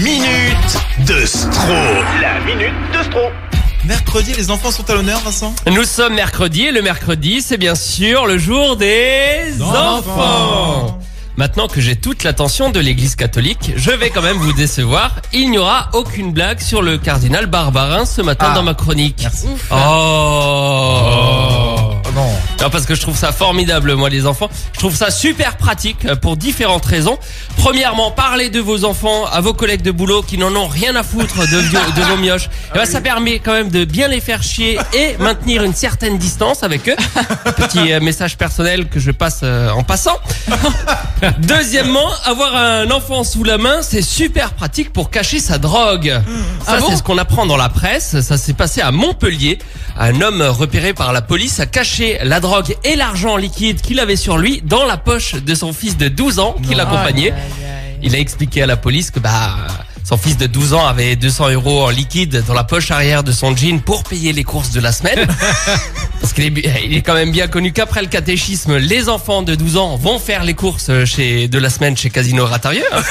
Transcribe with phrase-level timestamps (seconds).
[0.00, 1.74] minute de Stro.
[2.22, 3.20] La minute de Stro.
[3.84, 5.54] Mercredi, les enfants sont à l'honneur, Vincent?
[5.70, 10.98] Nous sommes mercredi et le mercredi, c'est bien sûr le jour des enfants.
[11.36, 15.16] Maintenant que j'ai toute l'attention de l'église catholique, je vais quand même vous décevoir.
[15.32, 18.54] Il n'y aura aucune blague sur le cardinal Barbarin ce matin Ah.
[18.54, 19.20] dans ma chronique.
[19.22, 19.46] Merci.
[19.70, 21.39] Oh.
[22.60, 24.50] Non, parce que je trouve ça formidable, moi, les enfants.
[24.74, 27.18] Je trouve ça super pratique euh, pour différentes raisons.
[27.56, 31.02] Premièrement, parler de vos enfants à vos collègues de boulot qui n'en ont rien à
[31.02, 32.50] foutre de, vos mioches.
[32.74, 36.18] Eh ben, ça permet quand même de bien les faire chier et maintenir une certaine
[36.18, 36.96] distance avec eux.
[37.56, 40.18] Petit euh, message personnel que je passe euh, en passant.
[41.38, 46.20] Deuxièmement, avoir un enfant sous la main, c'est super pratique pour cacher sa drogue.
[46.66, 48.20] Ça, c'est ce qu'on apprend dans la presse.
[48.20, 49.58] Ça s'est passé à Montpellier.
[49.98, 52.49] Un homme repéré par la police a caché la drogue
[52.84, 56.38] et l'argent liquide qu'il avait sur lui dans la poche de son fils de 12
[56.38, 57.32] ans qui l'accompagnait.
[58.02, 59.56] Il a expliqué à la police que bah
[60.02, 63.30] son fils de 12 ans avait 200 euros en liquide dans la poche arrière de
[63.30, 65.28] son jean pour payer les courses de la semaine.
[66.20, 69.54] Parce qu'il est, il est quand même bien connu qu'après le catéchisme, les enfants de
[69.54, 72.82] 12 ans vont faire les courses chez de la semaine chez Casino Ratarieux.
[72.92, 73.02] hein.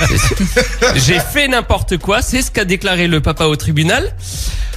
[0.94, 4.14] J'ai fait n'importe quoi, c'est ce qu'a déclaré le papa au tribunal.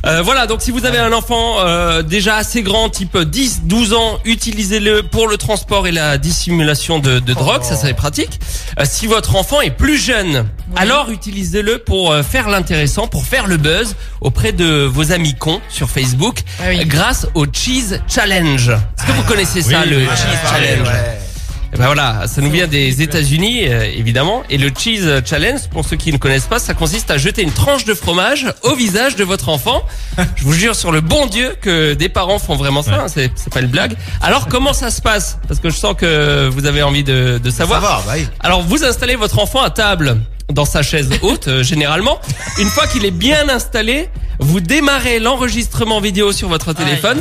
[0.05, 4.19] Euh, voilà, donc si vous avez un enfant euh, déjà assez grand, type 10-12 ans,
[4.25, 8.39] utilisez-le pour le transport et la dissimulation de, de drogue, ça c'est pratique.
[8.79, 13.47] Euh, si votre enfant est plus jeune, alors utilisez-le pour euh, faire l'intéressant, pour faire
[13.47, 16.83] le buzz auprès de vos amis cons sur Facebook, Ah oui.
[16.85, 18.69] grâce au Cheese Challenge.
[18.69, 20.87] Est-ce que vous connaissez ça, le Cheese Challenge?
[21.73, 24.43] Eh ben voilà, ça nous vient des États-Unis euh, évidemment.
[24.49, 27.51] Et le cheese challenge, pour ceux qui ne connaissent pas, ça consiste à jeter une
[27.51, 29.83] tranche de fromage au visage de votre enfant.
[30.35, 32.93] Je vous jure sur le bon Dieu que des parents font vraiment ça.
[33.03, 33.95] hein, c'est c'est pas une blague.
[34.21, 35.39] Alors comment ça se passe?
[35.47, 37.81] Parce que je sens que vous avez envie de, de savoir.
[37.81, 38.27] Savoir, bah oui.
[38.39, 40.17] Alors vous installez votre enfant à table
[40.51, 42.19] dans sa chaise haute euh, généralement.
[42.59, 47.19] Une fois qu'il est bien installé, vous démarrez l'enregistrement vidéo sur votre téléphone.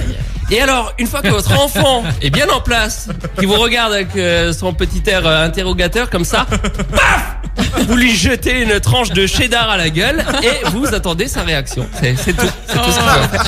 [0.52, 4.14] Et alors, une fois que votre enfant est bien en place, qui vous regarde avec
[4.16, 6.46] euh, son petit air euh, interrogateur comme ça,
[6.94, 7.36] paf
[7.86, 11.86] vous lui jetez une tranche de cheddar à la gueule et vous attendez sa réaction.
[12.00, 12.46] C'est c'est tout.
[12.66, 13.40] C'est tout ce qu'il faut faire.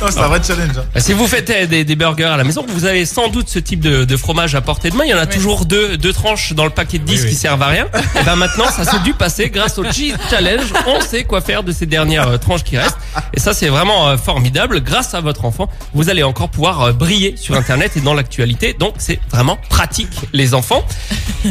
[0.00, 0.70] Non, c'est un vrai challenge.
[0.78, 0.98] hein.
[1.00, 3.58] Si vous faites euh, des, des burgers à la maison, vous avez sans doute ce
[3.60, 5.04] type de, de fromage à portée de main.
[5.04, 7.62] Il y en a toujours deux, deux tranches dans le paquet de 10 qui servent
[7.62, 7.86] à rien.
[8.20, 10.72] Et ben maintenant, ça s'est dû passer grâce au Cheese Challenge.
[10.86, 12.98] On sait quoi faire de ces dernières euh, tranches qui restent.
[13.34, 14.80] Et ça, c'est vraiment euh, formidable.
[14.80, 18.74] Grâce à votre enfant, vous allez encore pouvoir euh, briller sur Internet et dans l'actualité.
[18.78, 20.84] Donc, c'est vraiment pratique, les enfants.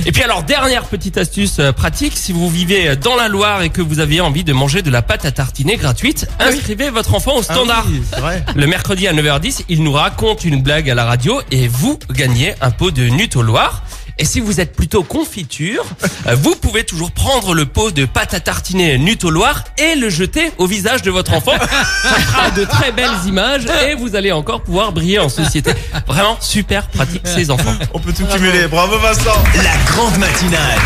[0.05, 3.69] Et puis alors, dernière petite astuce euh, pratique, si vous vivez dans la Loire et
[3.69, 7.35] que vous avez envie de manger de la pâte à tartiner gratuite, inscrivez votre enfant
[7.37, 7.85] au Ah standard.
[7.89, 8.43] oui, vrai.
[8.55, 12.53] Le mercredi à 9h10, il nous raconte une blague à la radio et vous gagnez
[12.61, 13.83] un pot de Nut au Loir.
[14.19, 15.85] Et si vous êtes plutôt confiture,
[16.25, 19.95] euh, vous pouvez toujours prendre le pot de pâte à tartiner Nut au Loir et
[19.95, 21.51] le jeter au visage de votre enfant.
[21.59, 25.71] Ça fera de très belles images et vous allez encore pouvoir briller en société.
[26.07, 27.75] Vraiment super pratique ces enfants.
[27.93, 28.67] On peut tout cumuler.
[28.67, 29.43] Bravo Vincent.
[29.55, 30.79] La grande matinale.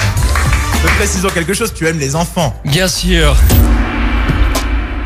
[0.84, 2.54] Mais précisons quelque chose, tu aimes les enfants.
[2.66, 3.36] Bien sûr.